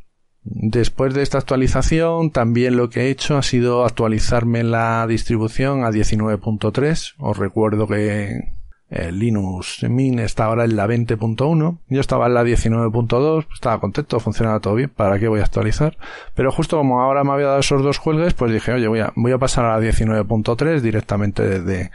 Después 0.50 1.14
de 1.14 1.24
esta 1.24 1.40
actualización, 1.40 2.32
también 2.32 2.78
lo 2.78 2.90
que 2.90 3.02
he 3.02 3.10
hecho 3.10 3.38
ha 3.38 3.44
sido 3.44 3.84
actualizarme 3.84 4.64
la 4.64 5.06
distribución 5.06 5.84
a 5.84 5.90
19.3. 5.90 7.16
Os 7.18 7.38
recuerdo 7.38 7.86
que 7.86 8.54
Linux 8.90 9.84
Mint 9.90 10.22
está 10.22 10.46
ahora 10.46 10.64
en 10.64 10.78
la 10.78 10.88
20.1. 10.88 11.80
Yo 11.90 12.00
estaba 12.00 12.28
en 12.28 12.34
la 12.34 12.46
19.2, 12.46 13.46
estaba 13.54 13.82
contento, 13.82 14.22
funcionaba 14.22 14.62
todo 14.62 14.76
bien. 14.76 14.90
¿Para 14.90 15.20
qué 15.20 15.28
voy 15.28 15.42
a 15.42 15.44
actualizar? 15.44 15.98
Pero 16.34 16.50
justo 16.54 16.78
como 16.78 17.02
ahora 17.02 17.26
me 17.26 17.34
había 17.34 17.48
dado 17.48 17.60
esos 17.60 17.84
dos 17.84 17.98
jueves, 17.98 18.34
pues 18.34 18.54
dije, 18.54 18.72
oye, 18.72 18.88
voy 18.88 19.02
a, 19.02 19.12
voy 19.18 19.34
a 19.34 19.38
pasar 19.38 19.66
a 19.66 19.78
la 19.78 19.86
19.3 19.86 20.80
directamente 20.80 21.44
desde 21.44 21.92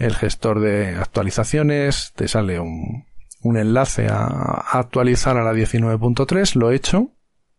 el 0.00 0.16
gestor 0.16 0.60
de 0.60 0.96
actualizaciones. 0.96 2.12
Te 2.16 2.26
sale 2.26 2.58
un, 2.58 3.06
un 3.42 3.56
enlace 3.56 4.08
a 4.08 4.64
actualizar 4.72 5.36
a 5.36 5.44
la 5.44 5.52
19.3. 5.52 6.56
Lo 6.56 6.70
he 6.70 6.76
hecho 6.76 7.12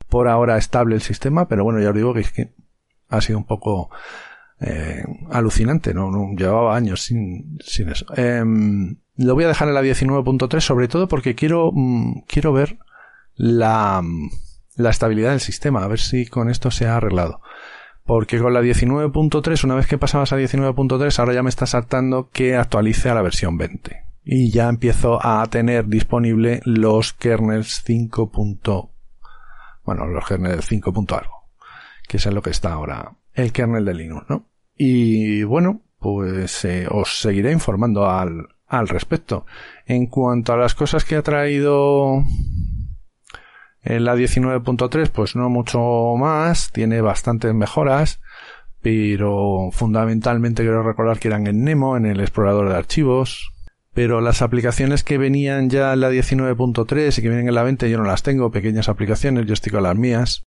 por 0.10 0.28
ahora 0.28 0.58
estable 0.58 0.96
el 0.96 1.02
sistema, 1.02 1.48
pero 1.48 1.64
bueno, 1.64 1.80
ya 1.80 1.90
os 1.90 1.96
digo 1.96 2.14
que 2.14 2.54
ha 3.08 3.22
sido 3.22 3.38
un 3.38 3.46
poco 3.46 3.90
eh, 4.60 5.04
alucinante, 5.32 5.94
¿no? 5.94 6.12
Llevaba 6.36 6.76
años 6.76 7.02
sin, 7.02 7.58
sin 7.64 7.90
eso. 7.90 8.06
Em, 8.16 8.98
lo 9.16 9.36
voy 9.36 9.46
a 9.46 9.48
dejar 9.48 9.70
en 9.70 9.74
la 9.74 9.82
19.3 9.82 10.60
sobre 10.60 10.88
todo 10.88 11.08
porque 11.08 11.36
quiero, 11.36 11.72
mm, 11.74 12.24
quiero 12.28 12.52
ver 12.52 12.78
la, 13.36 14.04
la 14.76 14.90
estabilidad 14.90 15.32
del 15.32 15.40
sistema, 15.40 15.84
a 15.84 15.88
ver 15.88 16.00
si 16.00 16.26
con 16.26 16.50
esto 16.50 16.72
se 16.72 16.88
ha 16.88 16.98
arreglado. 16.98 17.42
Porque 18.12 18.40
con 18.40 18.54
la 18.54 18.62
19.3, 18.62 19.64
una 19.64 19.76
vez 19.76 19.88
que 19.88 19.98
pasabas 19.98 20.34
a 20.34 20.38
19.3, 20.38 21.18
ahora 21.18 21.34
ya 21.34 21.44
me 21.44 21.50
está 21.50 21.66
saltando 21.66 22.30
que 22.30 22.58
actualice 22.58 23.10
a 23.10 23.14
la 23.14 23.22
versión 23.22 23.58
20. 23.58 24.04
Y 24.26 24.52
ya 24.52 24.68
empiezo 24.68 25.26
a 25.26 25.48
tener 25.48 25.88
disponible 25.88 26.60
los 26.66 27.14
kernels 27.14 27.84
5 27.86 28.30
bueno, 29.86 30.08
los 30.08 30.26
kernels 30.26 30.66
5. 30.66 30.94
algo, 31.18 31.48
que 32.06 32.18
es 32.18 32.26
en 32.26 32.36
lo 32.36 32.42
que 32.42 32.50
está 32.50 32.74
ahora 32.74 33.14
el 33.34 33.54
kernel 33.54 33.86
de 33.86 33.94
Linux, 33.94 34.30
¿no? 34.30 34.46
Y 34.76 35.44
bueno, 35.44 35.80
pues 35.98 36.66
eh, 36.66 36.88
os 36.92 37.18
seguiré 37.18 37.54
informando 37.54 38.10
al, 38.10 38.50
al 38.68 38.90
respecto. 38.90 39.46
En 39.86 40.08
cuanto 40.08 40.52
a 40.52 40.58
las 40.58 40.76
cosas 40.76 41.06
que 41.06 41.16
ha 41.16 41.22
traído 41.22 42.26
en 43.84 44.06
la 44.06 44.16
19.3, 44.16 45.10
pues 45.10 45.36
no 45.36 45.50
mucho 45.50 46.16
más, 46.18 46.72
tiene 46.72 47.02
bastantes 47.02 47.54
mejoras, 47.54 48.22
pero 48.82 49.70
fundamentalmente 49.72 50.64
quiero 50.64 50.84
recordar 50.84 51.20
que 51.20 51.28
eran 51.28 51.48
en 51.48 51.64
Nemo, 51.64 51.98
en 51.98 52.06
el 52.06 52.20
explorador 52.20 52.70
de 52.70 52.76
archivos, 52.76 53.52
pero 53.94 54.22
las 54.22 54.42
aplicaciones 54.42 55.04
que 55.04 55.18
venían 55.18 55.70
ya 55.70 55.94
en 55.94 56.02
la 56.02 56.12
19.3 56.12 57.18
y 57.18 57.22
que 57.22 57.30
vienen 57.30 57.48
en 57.48 57.56
la 57.56 57.64
20 57.64 57.90
yo 57.90 57.98
no 57.98 58.06
las 58.06 58.24
tengo, 58.24 58.52
pequeñas 58.52 58.88
aplicaciones, 58.88 59.46
yo 59.46 59.54
estoy 59.54 59.72
con 59.72 59.84
las 59.84 59.96
mías. 59.96 60.44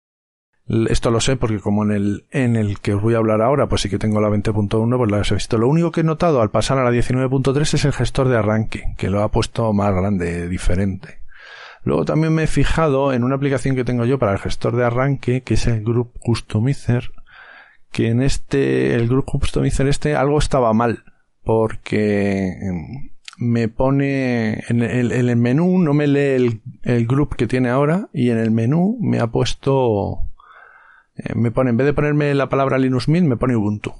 Esto 0.66 1.12
lo 1.12 1.20
sé 1.20 1.36
porque 1.36 1.60
como 1.60 1.84
en 1.84 1.92
el, 1.92 2.25
en 2.32 2.56
el 2.56 2.80
que 2.80 2.94
os 2.94 3.02
voy 3.02 3.16
a 3.16 3.18
hablar 3.18 3.42
ahora, 3.42 3.68
pues 3.68 3.82
sí 3.82 3.90
que 3.90 4.00
tengo 4.00 4.22
la 4.22 4.30
20.1, 4.30 4.98
pues 4.98 5.12
las 5.12 5.32
he 5.32 5.36
visto. 5.36 5.58
Lo 5.58 5.68
único 5.68 5.92
que 5.92 6.02
he 6.02 6.06
notado 6.06 6.42
al 6.42 6.52
pasar 6.52 6.78
a 6.78 6.86
la 6.86 6.92
19.3 6.92 7.74
es 7.74 7.84
el 7.84 7.92
gestor 7.92 8.30
de 8.30 8.38
arranque, 8.38 8.94
que 8.98 9.10
lo 9.10 9.22
ha 9.24 9.30
puesto 9.30 9.74
más 9.74 9.94
grande, 9.94 10.48
diferente. 10.48 11.23
Luego 11.84 12.06
también 12.06 12.34
me 12.34 12.44
he 12.44 12.48
fijado 12.48 13.13
en 13.13 13.24
una 13.24 13.36
aplicación 13.36 13.75
que 13.75 13.84
tengo 13.84 14.06
yo 14.06 14.18
para 14.18 14.34
el 14.34 14.40
gestor 14.40 14.75
de 14.75 14.86
arranque, 14.86 15.42
que 15.42 15.56
es 15.56 15.68
el 15.68 15.84
Group 15.84 16.12
Customizer, 16.20 17.12
que 17.92 18.10
en 18.10 18.22
este, 18.22 18.96
el 18.96 19.08
Group 19.08 19.25
Customizer 19.25 19.88
este 19.88 20.16
algo 20.16 20.40
estaba 20.40 20.74
mal, 20.74 21.04
porque 21.44 22.54
em, 22.62 23.12
me 23.38 23.68
pone 23.68 24.63
en 24.70 24.82
el, 24.82 25.36
menú, 25.36 25.78
no 25.80 25.94
me 25.94 26.08
lee 26.08 26.36
el, 26.36 26.62
el 26.84 27.08
group 27.08 27.36
que 27.36 27.48
tiene 27.48 27.70
ahora 27.70 28.10
y 28.13 28.30
en 28.30 28.38
el 28.38 28.52
menú 28.52 28.98
me 29.02 29.20
ha 29.20 29.28
puesto, 29.28 30.20
eh, 31.16 31.34
me 31.36 31.52
pone, 31.52 31.72
en 31.72 31.78
vez 31.78 31.86
de 31.86 31.94
ponerme 31.94 32.34
la 32.34 32.50
palabra 32.50 32.78
Linux 32.78 33.08
Mint, 33.08 33.28
me 33.28 33.38
pone 33.38 33.56
Ubuntu. 33.56 33.94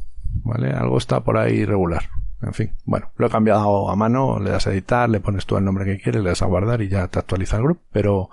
¿Vale? 0.44 0.72
Algo 0.72 0.98
está 0.98 1.20
por 1.24 1.38
ahí 1.38 1.64
regular. 1.64 2.10
En 2.46 2.54
fin, 2.54 2.72
bueno, 2.86 3.12
lo 3.18 3.28
he 3.28 3.30
cambiado 3.30 3.90
a 3.90 3.96
mano, 3.96 4.40
le 4.40 4.52
das 4.52 4.68
a 4.68 4.72
editar, 4.72 5.10
le 5.10 5.20
pones 5.20 5.46
tú 5.46 5.58
el 5.58 5.66
nombre 5.66 5.86
que 5.86 5.98
quieres, 5.98 6.22
le 6.22 6.30
das 6.30 6.42
a 6.42 6.48
guardar 6.48 6.82
y 6.82 6.90
ya 6.90 7.08
te 7.08 7.20
actualiza 7.20 7.58
el 7.58 7.64
group, 7.64 7.80
pero 7.92 8.30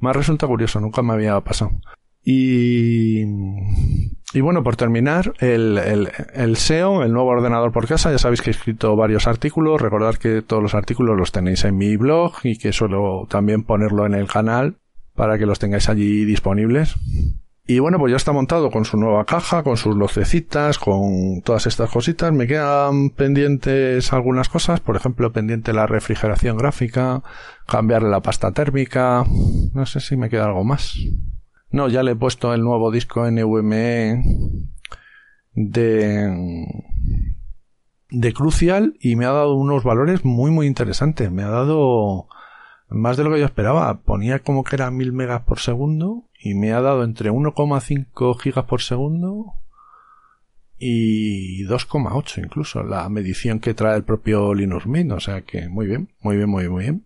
más 0.00 0.14
resulta 0.14 0.46
curioso, 0.46 0.80
nunca 0.80 1.02
me 1.02 1.14
había 1.14 1.40
pasado. 1.40 1.72
Y, 2.28 3.24
bueno, 4.40 4.64
por 4.64 4.74
terminar, 4.74 5.32
el, 5.38 5.78
el, 5.78 6.10
el, 6.34 6.56
SEO, 6.56 7.04
el 7.04 7.12
nuevo 7.12 7.28
ordenador 7.30 7.70
por 7.70 7.86
casa, 7.86 8.10
ya 8.10 8.18
sabéis 8.18 8.42
que 8.42 8.50
he 8.50 8.52
escrito 8.52 8.96
varios 8.96 9.28
artículos. 9.28 9.80
Recordad 9.80 10.16
que 10.16 10.42
todos 10.42 10.60
los 10.60 10.74
artículos 10.74 11.16
los 11.16 11.30
tenéis 11.30 11.64
en 11.64 11.78
mi 11.78 11.96
blog 11.96 12.32
y 12.42 12.58
que 12.58 12.72
suelo 12.72 13.28
también 13.30 13.62
ponerlo 13.62 14.06
en 14.06 14.14
el 14.14 14.26
canal 14.26 14.74
para 15.14 15.38
que 15.38 15.46
los 15.46 15.60
tengáis 15.60 15.88
allí 15.88 16.24
disponibles. 16.24 16.96
Y 17.68 17.80
bueno, 17.80 17.98
pues 17.98 18.12
ya 18.12 18.16
está 18.16 18.30
montado 18.30 18.70
con 18.70 18.84
su 18.84 18.96
nueva 18.96 19.24
caja, 19.24 19.64
con 19.64 19.76
sus 19.76 19.96
lucecitas, 19.96 20.78
con 20.78 21.42
todas 21.42 21.66
estas 21.66 21.90
cositas. 21.90 22.32
Me 22.32 22.46
quedan 22.46 23.10
pendientes 23.10 24.12
algunas 24.12 24.48
cosas, 24.48 24.78
por 24.78 24.94
ejemplo, 24.94 25.32
pendiente 25.32 25.72
la 25.72 25.88
refrigeración 25.88 26.56
gráfica, 26.56 27.24
cambiarle 27.66 28.08
la 28.08 28.20
pasta 28.20 28.52
térmica. 28.52 29.24
No 29.74 29.84
sé 29.84 29.98
si 29.98 30.16
me 30.16 30.30
queda 30.30 30.44
algo 30.44 30.62
más. 30.62 30.96
No, 31.70 31.88
ya 31.88 32.04
le 32.04 32.12
he 32.12 32.16
puesto 32.16 32.54
el 32.54 32.62
nuevo 32.62 32.92
disco 32.92 33.28
NVMe 33.28 34.22
de, 35.54 36.66
de 38.10 38.32
Crucial 38.32 38.96
y 39.00 39.16
me 39.16 39.24
ha 39.24 39.32
dado 39.32 39.56
unos 39.56 39.82
valores 39.82 40.24
muy 40.24 40.52
muy 40.52 40.68
interesantes. 40.68 41.32
Me 41.32 41.42
ha 41.42 41.48
dado 41.48 42.28
más 42.88 43.16
de 43.16 43.24
lo 43.24 43.32
que 43.32 43.40
yo 43.40 43.46
esperaba. 43.46 44.02
Ponía 44.02 44.38
como 44.38 44.62
que 44.62 44.76
era 44.76 44.92
1000 44.92 45.12
megas 45.12 45.42
por 45.42 45.58
segundo 45.58 46.28
y 46.50 46.54
me 46.54 46.72
ha 46.72 46.80
dado 46.80 47.02
entre 47.02 47.30
1,5 47.30 48.38
gigas 48.38 48.64
por 48.64 48.80
segundo 48.80 49.54
y 50.78 51.64
2,8 51.64 52.44
incluso 52.44 52.82
la 52.82 53.08
medición 53.08 53.58
que 53.58 53.74
trae 53.74 53.96
el 53.96 54.04
propio 54.04 54.54
Linux 54.54 54.86
Mint. 54.86 55.12
O 55.12 55.20
sea 55.20 55.42
que 55.42 55.68
muy 55.68 55.86
bien, 55.86 56.08
muy 56.20 56.36
bien, 56.36 56.48
muy, 56.48 56.68
muy 56.68 56.84
bien. 56.84 57.04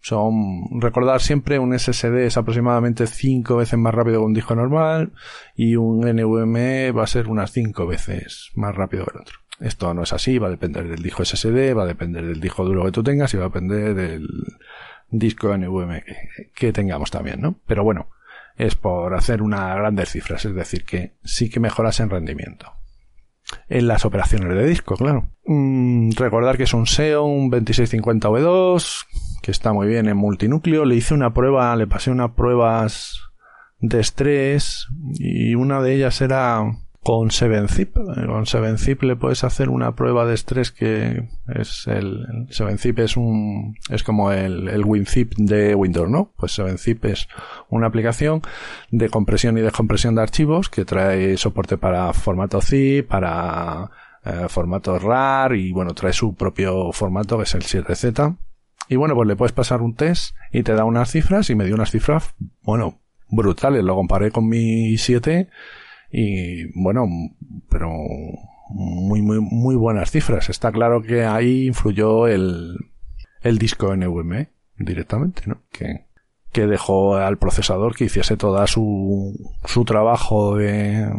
Son, 0.00 0.80
recordar 0.80 1.20
siempre, 1.20 1.60
un 1.60 1.78
SSD 1.78 2.26
es 2.26 2.36
aproximadamente 2.36 3.06
5 3.06 3.56
veces 3.56 3.78
más 3.78 3.94
rápido 3.94 4.18
que 4.18 4.26
un 4.26 4.34
disco 4.34 4.54
normal 4.56 5.12
y 5.54 5.76
un 5.76 6.00
NVMe 6.00 6.90
va 6.90 7.04
a 7.04 7.06
ser 7.06 7.28
unas 7.28 7.52
5 7.52 7.86
veces 7.86 8.50
más 8.54 8.74
rápido 8.74 9.04
que 9.04 9.12
el 9.14 9.20
otro. 9.20 9.38
Esto 9.60 9.94
no 9.94 10.02
es 10.02 10.12
así, 10.12 10.38
va 10.38 10.48
a 10.48 10.50
depender 10.50 10.88
del 10.88 11.02
disco 11.02 11.24
SSD, 11.24 11.76
va 11.76 11.84
a 11.84 11.86
depender 11.86 12.26
del 12.26 12.40
disco 12.40 12.64
duro 12.64 12.84
que 12.84 12.90
tú 12.90 13.04
tengas 13.04 13.32
y 13.32 13.36
va 13.36 13.44
a 13.44 13.48
depender 13.48 13.94
del 13.94 14.26
disco 15.12 15.56
NVMe 15.56 16.04
que, 16.54 16.72
tengamos 16.72 17.10
también, 17.10 17.40
¿no? 17.40 17.54
Pero 17.66 17.84
bueno, 17.84 18.08
es 18.56 18.74
por 18.74 19.14
hacer 19.14 19.42
unas 19.42 19.76
grandes 19.76 20.10
cifras, 20.10 20.44
es 20.44 20.54
decir, 20.54 20.84
que 20.84 21.16
sí 21.24 21.50
que 21.50 21.60
mejoras 21.60 22.00
en 22.00 22.10
rendimiento. 22.10 22.72
En 23.68 23.88
las 23.88 24.04
operaciones 24.04 24.54
de 24.54 24.66
disco, 24.66 24.96
claro. 24.96 25.30
Mm, 25.44 26.12
recordar 26.12 26.56
que 26.56 26.62
es 26.64 26.74
un 26.74 26.86
Xeon 26.86 27.50
2650V2, 27.50 29.06
que 29.42 29.50
está 29.50 29.72
muy 29.72 29.88
bien 29.88 30.08
en 30.08 30.16
multinúcleo. 30.16 30.84
Le 30.84 30.94
hice 30.94 31.14
una 31.14 31.34
prueba, 31.34 31.74
le 31.76 31.86
pasé 31.86 32.10
unas 32.10 32.30
pruebas 32.30 33.20
de 33.80 34.00
estrés 34.00 34.86
y 35.14 35.54
una 35.54 35.82
de 35.82 35.94
ellas 35.94 36.20
era 36.20 36.62
con 37.02 37.30
7-Zip. 37.30 37.94
Con 37.94 38.44
7-Zip 38.44 39.02
le 39.02 39.16
puedes 39.16 39.44
hacer 39.44 39.68
una 39.68 39.94
prueba 39.94 40.24
de 40.24 40.34
estrés 40.34 40.70
que 40.70 41.28
es 41.48 41.86
el 41.86 42.46
7-Zip 42.48 42.98
es 43.00 43.16
un 43.16 43.76
es 43.90 44.02
como 44.02 44.30
el, 44.32 44.68
el 44.68 44.84
WinZip 44.84 45.34
de 45.36 45.74
Windows, 45.74 46.08
¿no? 46.08 46.32
Pues 46.36 46.58
7-Zip 46.58 47.04
es 47.06 47.28
una 47.68 47.88
aplicación 47.88 48.42
de 48.90 49.08
compresión 49.08 49.58
y 49.58 49.62
descompresión 49.62 50.14
de 50.14 50.22
archivos 50.22 50.68
que 50.68 50.84
trae 50.84 51.36
soporte 51.36 51.76
para 51.76 52.12
formato 52.12 52.60
zip, 52.60 53.08
para 53.08 53.90
eh, 54.24 54.46
formato 54.48 54.98
RAR 54.98 55.56
y 55.56 55.72
bueno, 55.72 55.94
trae 55.94 56.12
su 56.12 56.34
propio 56.34 56.92
formato 56.92 57.36
que 57.38 57.44
es 57.44 57.54
el 57.54 57.62
7Z 57.62 58.36
y 58.88 58.96
bueno, 58.96 59.14
pues 59.14 59.26
le 59.26 59.36
puedes 59.36 59.52
pasar 59.52 59.82
un 59.82 59.94
test 59.94 60.36
y 60.52 60.62
te 60.62 60.74
da 60.74 60.84
unas 60.84 61.10
cifras 61.10 61.50
y 61.50 61.54
me 61.54 61.64
dio 61.64 61.74
unas 61.74 61.90
cifras, 61.90 62.34
bueno, 62.62 63.00
brutales. 63.28 63.82
Lo 63.82 63.94
comparé 63.94 64.30
con 64.30 64.48
mi 64.48 64.96
7 64.98 65.48
y 66.12 66.66
bueno, 66.78 67.06
pero 67.70 67.90
muy, 68.68 69.22
muy, 69.22 69.40
muy 69.40 69.74
buenas 69.74 70.10
cifras. 70.10 70.50
Está 70.50 70.70
claro 70.70 71.02
que 71.02 71.24
ahí 71.24 71.66
influyó 71.66 72.28
el, 72.28 72.76
el 73.40 73.58
disco 73.58 73.96
NVMe 73.96 74.50
directamente, 74.76 75.42
¿no? 75.46 75.62
Que, 75.70 76.06
que 76.52 76.66
dejó 76.66 77.16
al 77.16 77.38
procesador 77.38 77.96
que 77.96 78.04
hiciese 78.04 78.36
toda 78.36 78.66
su, 78.66 79.34
su 79.64 79.84
trabajo 79.84 80.56
de 80.56 81.10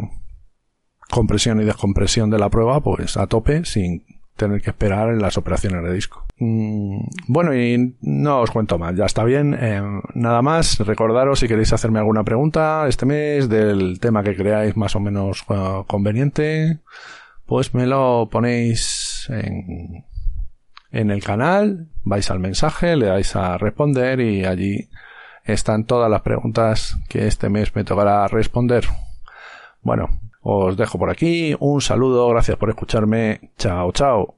compresión 1.10 1.60
y 1.60 1.64
descompresión 1.64 2.30
de 2.30 2.38
la 2.38 2.48
prueba, 2.48 2.80
pues 2.80 3.16
a 3.16 3.26
tope, 3.26 3.64
sin 3.64 4.04
tener 4.36 4.60
que 4.60 4.70
esperar 4.70 5.10
en 5.10 5.20
las 5.20 5.38
operaciones 5.38 5.82
de 5.84 5.92
disco. 5.92 6.26
Mm, 6.38 7.06
bueno, 7.28 7.54
y 7.54 7.96
no 8.00 8.40
os 8.40 8.50
cuento 8.50 8.78
más, 8.78 8.94
ya 8.96 9.04
está 9.04 9.24
bien. 9.24 9.56
Eh, 9.58 9.82
nada 10.14 10.42
más, 10.42 10.78
recordaros 10.80 11.38
si 11.38 11.48
queréis 11.48 11.72
hacerme 11.72 12.00
alguna 12.00 12.24
pregunta 12.24 12.86
este 12.88 13.06
mes 13.06 13.48
del 13.48 14.00
tema 14.00 14.22
que 14.22 14.36
creáis 14.36 14.76
más 14.76 14.96
o 14.96 15.00
menos 15.00 15.44
uh, 15.48 15.84
conveniente, 15.86 16.80
pues 17.46 17.74
me 17.74 17.86
lo 17.86 18.28
ponéis 18.30 19.28
en, 19.30 20.04
en 20.90 21.10
el 21.10 21.22
canal, 21.22 21.88
vais 22.02 22.30
al 22.30 22.40
mensaje, 22.40 22.96
le 22.96 23.06
dais 23.06 23.36
a 23.36 23.58
responder 23.58 24.20
y 24.20 24.44
allí 24.44 24.88
están 25.44 25.84
todas 25.84 26.10
las 26.10 26.22
preguntas 26.22 26.96
que 27.08 27.26
este 27.26 27.48
mes 27.48 27.74
me 27.76 27.84
tocará 27.84 28.26
responder. 28.28 28.86
Bueno, 29.82 30.08
os 30.44 30.76
dejo 30.76 30.98
por 30.98 31.10
aquí, 31.10 31.56
un 31.58 31.80
saludo, 31.80 32.28
gracias 32.28 32.56
por 32.58 32.68
escucharme, 32.70 33.50
chao 33.58 33.90
chao. 33.92 34.34